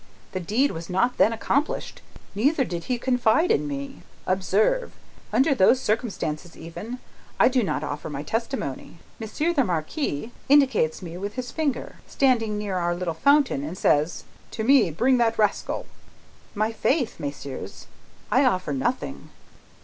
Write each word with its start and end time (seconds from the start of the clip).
The 0.31 0.39
deed 0.39 0.71
was 0.71 0.89
not 0.89 1.17
then 1.17 1.31
accomplished, 1.31 2.01
neither 2.33 2.63
did 2.65 2.85
he 2.85 2.97
confide 2.97 3.51
in 3.51 3.67
me. 3.67 4.01
Observe! 4.25 4.93
Under 5.31 5.53
those 5.53 5.79
circumstances 5.79 6.57
even, 6.57 6.97
I 7.39 7.47
do 7.47 7.61
not 7.61 7.83
offer 7.83 8.09
my 8.09 8.23
testimony. 8.23 8.97
Monsieur 9.19 9.53
the 9.53 9.63
Marquis 9.63 10.31
indicates 10.49 11.03
me 11.03 11.19
with 11.19 11.35
his 11.35 11.51
finger, 11.51 11.97
standing 12.07 12.57
near 12.57 12.77
our 12.77 12.95
little 12.95 13.13
fountain, 13.13 13.63
and 13.63 13.77
says, 13.77 14.23
'To 14.49 14.63
me! 14.63 14.89
Bring 14.89 15.19
that 15.19 15.37
rascal!' 15.37 15.85
My 16.55 16.71
faith, 16.71 17.19
messieurs, 17.19 17.85
I 18.31 18.43
offer 18.43 18.73
nothing." 18.73 19.29